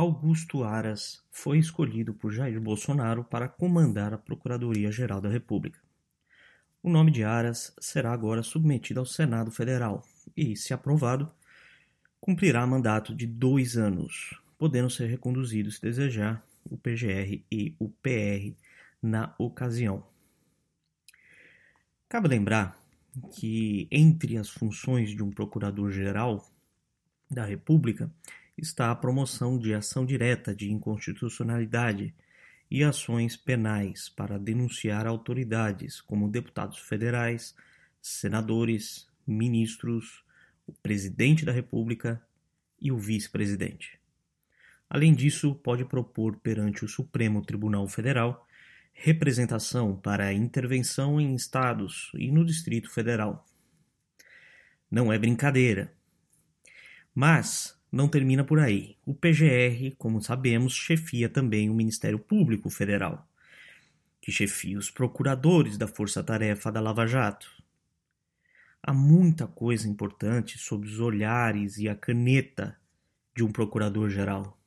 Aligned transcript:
Augusto 0.00 0.64
Aras 0.64 1.22
foi 1.30 1.58
escolhido 1.58 2.14
por 2.14 2.32
Jair 2.32 2.58
Bolsonaro 2.58 3.22
para 3.22 3.46
comandar 3.46 4.14
a 4.14 4.16
Procuradoria-Geral 4.16 5.20
da 5.20 5.28
República. 5.28 5.78
O 6.82 6.88
nome 6.88 7.10
de 7.10 7.22
Aras 7.22 7.74
será 7.78 8.10
agora 8.10 8.42
submetido 8.42 8.98
ao 8.98 9.04
Senado 9.04 9.50
Federal 9.50 10.02
e, 10.34 10.56
se 10.56 10.72
aprovado, 10.72 11.30
cumprirá 12.18 12.66
mandato 12.66 13.14
de 13.14 13.26
dois 13.26 13.76
anos, 13.76 14.40
podendo 14.56 14.88
ser 14.88 15.04
reconduzido, 15.04 15.70
se 15.70 15.82
desejar, 15.82 16.42
o 16.64 16.78
PGR 16.78 17.44
e 17.52 17.76
o 17.78 17.90
PR 17.90 18.56
na 19.02 19.34
ocasião. 19.38 20.02
Cabe 22.08 22.26
lembrar 22.26 22.82
que, 23.34 23.86
entre 23.90 24.38
as 24.38 24.48
funções 24.48 25.10
de 25.10 25.22
um 25.22 25.30
procurador-geral 25.30 26.50
da 27.30 27.44
República, 27.44 28.10
está 28.56 28.90
a 28.90 28.94
promoção 28.94 29.58
de 29.58 29.74
ação 29.74 30.04
direta 30.04 30.54
de 30.54 30.70
inconstitucionalidade 30.70 32.14
e 32.70 32.84
ações 32.84 33.36
penais 33.36 34.08
para 34.08 34.38
denunciar 34.38 35.06
autoridades 35.06 36.00
como 36.00 36.30
deputados 36.30 36.78
federais, 36.78 37.54
senadores, 38.00 39.08
ministros, 39.26 40.24
o 40.66 40.72
presidente 40.72 41.44
da 41.44 41.52
República 41.52 42.22
e 42.80 42.92
o 42.92 42.98
vice-presidente. 42.98 43.98
Além 44.88 45.14
disso, 45.14 45.54
pode 45.54 45.84
propor 45.84 46.36
perante 46.36 46.84
o 46.84 46.88
Supremo 46.88 47.42
Tribunal 47.42 47.86
Federal 47.88 48.46
representação 48.92 49.96
para 49.96 50.32
intervenção 50.32 51.20
em 51.20 51.34
estados 51.34 52.10
e 52.14 52.30
no 52.30 52.44
Distrito 52.44 52.90
Federal. 52.90 53.46
Não 54.90 55.12
é 55.12 55.18
brincadeira. 55.18 55.92
Mas 57.14 57.79
não 57.90 58.08
termina 58.08 58.44
por 58.44 58.60
aí. 58.60 58.96
O 59.04 59.14
PGR, 59.14 59.94
como 59.98 60.22
sabemos, 60.22 60.74
chefia 60.74 61.28
também 61.28 61.68
o 61.68 61.74
Ministério 61.74 62.18
Público 62.18 62.70
Federal, 62.70 63.26
que 64.20 64.30
chefia 64.30 64.78
os 64.78 64.90
procuradores 64.90 65.76
da 65.76 65.88
Força-Tarefa 65.88 66.70
da 66.70 66.80
Lava 66.80 67.06
Jato. 67.06 67.50
Há 68.82 68.92
muita 68.92 69.46
coisa 69.46 69.88
importante 69.88 70.56
sob 70.56 70.86
os 70.86 71.00
olhares 71.00 71.78
e 71.78 71.88
a 71.88 71.94
caneta 71.94 72.76
de 73.34 73.42
um 73.42 73.52
procurador-geral. 73.52 74.58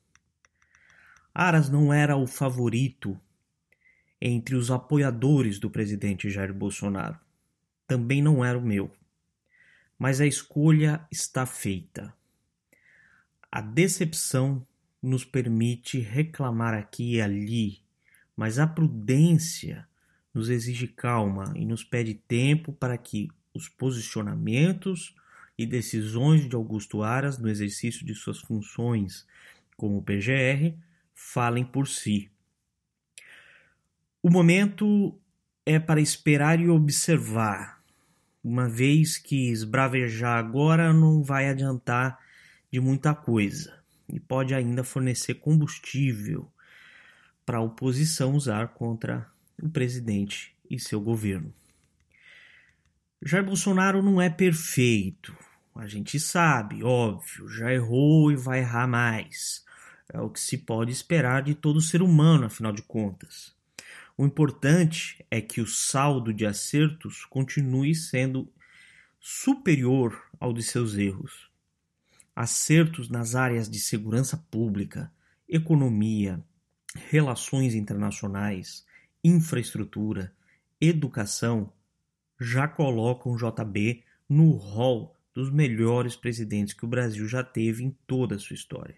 Aras 1.34 1.70
não 1.70 1.92
era 1.92 2.16
o 2.16 2.28
favorito 2.28 3.20
entre 4.22 4.56
os 4.56 4.70
apoiadores 4.70 5.60
do 5.60 5.70
presidente 5.70 6.30
Jair 6.30 6.54
Bolsonaro. 6.54 7.18
Também 7.88 8.22
não 8.22 8.46
era 8.46 8.58
o 8.58 8.62
meu. 8.62 8.92
Mas 9.98 10.22
a 10.22 10.28
escolha 10.28 11.06
está 11.12 11.46
feita. 11.46 12.14
A 13.56 13.62
decepção 13.62 14.66
nos 15.00 15.24
permite 15.24 16.00
reclamar 16.00 16.74
aqui 16.74 17.18
e 17.18 17.22
ali, 17.22 17.84
mas 18.36 18.58
a 18.58 18.66
prudência 18.66 19.88
nos 20.34 20.50
exige 20.50 20.88
calma 20.88 21.54
e 21.56 21.64
nos 21.64 21.84
pede 21.84 22.16
tempo 22.16 22.74
para 22.74 22.98
que 22.98 23.30
os 23.54 23.70
posicionamentos 23.70 25.16
e 25.56 25.68
decisões 25.68 26.50
de 26.50 26.56
Augusto 26.56 27.04
Aras 27.04 27.38
no 27.38 27.48
exercício 27.48 28.04
de 28.04 28.16
suas 28.16 28.40
funções 28.40 29.28
como 29.78 30.02
PGR 30.02 30.76
falem 31.14 31.64
por 31.64 31.88
si. 31.88 32.32
O 34.24 34.32
momento 34.32 35.16
é 35.64 35.78
para 35.78 36.02
esperar 36.02 36.60
e 36.60 36.70
observar, 36.70 37.84
uma 38.44 38.68
vez 38.68 39.20
que 39.20 39.52
esbravejar 39.52 40.40
agora 40.40 40.92
não 40.92 41.22
vai 41.22 41.48
adiantar 41.48 42.18
de 42.74 42.80
muita 42.80 43.14
coisa 43.14 43.72
e 44.10 44.20
pode 44.20 44.52
ainda 44.52 44.84
fornecer 44.84 45.36
combustível 45.36 46.52
para 47.46 47.60
a 47.60 47.62
oposição 47.62 48.34
usar 48.34 48.70
contra 48.70 49.30
o 49.62 49.70
presidente 49.70 50.56
e 50.68 50.80
seu 50.80 51.00
governo. 51.00 51.54
Jair 53.22 53.46
Bolsonaro 53.46 54.02
não 54.02 54.20
é 54.20 54.28
perfeito, 54.28 55.38
a 55.76 55.86
gente 55.86 56.20
sabe, 56.20 56.84
óbvio, 56.84 57.48
já 57.48 57.72
errou 57.72 58.32
e 58.32 58.36
vai 58.36 58.62
errar 58.62 58.88
mais. 58.88 59.64
É 60.12 60.20
o 60.20 60.32
que 60.32 60.40
se 60.40 60.58
pode 60.58 60.92
esperar 60.92 61.44
de 61.44 61.54
todo 61.54 61.80
ser 61.80 62.02
humano, 62.02 62.46
afinal 62.48 62.72
de 62.72 62.82
contas. 62.82 63.56
O 64.18 64.26
importante 64.26 65.24
é 65.30 65.40
que 65.40 65.62
o 65.62 65.68
saldo 65.68 66.34
de 66.34 66.44
acertos 66.44 67.24
continue 67.26 67.94
sendo 67.94 68.52
superior 69.20 70.20
ao 70.40 70.52
de 70.52 70.64
seus 70.64 70.98
erros 70.98 71.53
acertos 72.36 73.10
nas 73.10 73.36
áreas 73.36 73.70
de 73.70 73.80
segurança 73.80 74.38
pública, 74.50 75.12
economia, 75.48 76.44
relações 77.10 77.76
internacionais, 77.76 78.86
infraestrutura, 79.24 80.34
educação, 80.82 81.72
já 82.40 82.68
colocam 82.68 83.36
JB 83.36 84.04
no 84.28 84.52
rol 84.52 85.16
dos 85.34 85.52
melhores 85.52 86.16
presidentes 86.16 86.74
que 86.74 86.86
o 86.86 86.88
Brasil 86.88 87.28
já 87.28 87.44
teve 87.44 87.84
em 87.84 87.92
toda 88.06 88.36
a 88.36 88.40
sua 88.40 88.56
história. 88.56 88.98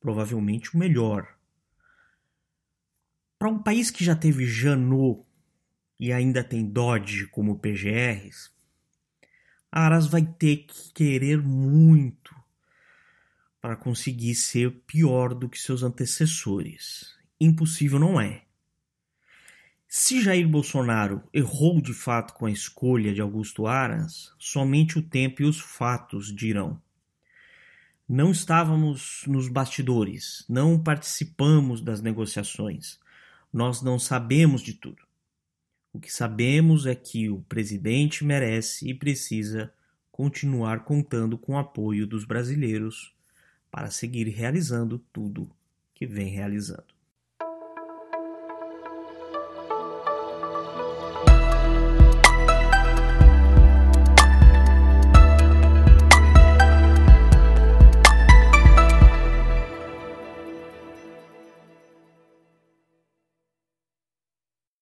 Provavelmente 0.00 0.74
o 0.74 0.78
melhor. 0.78 1.36
Para 3.38 3.48
um 3.48 3.62
país 3.62 3.90
que 3.90 4.04
já 4.04 4.14
teve 4.14 4.46
Janot 4.46 5.24
e 5.98 6.12
ainda 6.12 6.44
tem 6.44 6.64
Dodge 6.66 7.26
como 7.26 7.58
PGRs, 7.58 8.50
Aras 9.70 10.06
vai 10.06 10.24
ter 10.24 10.58
que 10.58 10.92
querer 10.92 11.42
muito 11.42 12.35
para 13.66 13.74
conseguir 13.74 14.36
ser 14.36 14.70
pior 14.86 15.34
do 15.34 15.48
que 15.48 15.58
seus 15.58 15.82
antecessores. 15.82 17.16
Impossível 17.40 17.98
não 17.98 18.20
é. 18.20 18.44
Se 19.88 20.22
Jair 20.22 20.46
Bolsonaro 20.46 21.20
errou 21.34 21.80
de 21.80 21.92
fato 21.92 22.32
com 22.32 22.46
a 22.46 22.50
escolha 22.52 23.12
de 23.12 23.20
Augusto 23.20 23.66
Aras, 23.66 24.32
somente 24.38 25.00
o 25.00 25.02
tempo 25.02 25.42
e 25.42 25.44
os 25.46 25.58
fatos 25.58 26.32
dirão. 26.32 26.80
Não 28.08 28.30
estávamos 28.30 29.24
nos 29.26 29.48
bastidores, 29.48 30.44
não 30.48 30.80
participamos 30.80 31.80
das 31.80 32.00
negociações, 32.00 33.00
nós 33.52 33.82
não 33.82 33.98
sabemos 33.98 34.62
de 34.62 34.74
tudo. 34.74 35.02
O 35.92 35.98
que 35.98 36.12
sabemos 36.12 36.86
é 36.86 36.94
que 36.94 37.28
o 37.28 37.40
presidente 37.48 38.24
merece 38.24 38.88
e 38.88 38.94
precisa 38.94 39.74
continuar 40.12 40.84
contando 40.84 41.36
com 41.36 41.54
o 41.54 41.58
apoio 41.58 42.06
dos 42.06 42.24
brasileiros 42.24 43.15
para 43.70 43.90
seguir 43.90 44.28
realizando 44.28 44.98
tudo 44.98 45.48
que 45.94 46.06
vem 46.06 46.30
realizando. 46.30 46.95